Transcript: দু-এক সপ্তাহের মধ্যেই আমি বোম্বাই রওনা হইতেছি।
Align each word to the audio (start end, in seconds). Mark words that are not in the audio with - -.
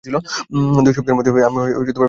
দু-এক 0.03 0.95
সপ্তাহের 0.95 1.17
মধ্যেই 1.17 1.33
আমি 1.33 1.55
বোম্বাই 1.55 1.71
রওনা 1.71 1.79
হইতেছি। 1.79 1.99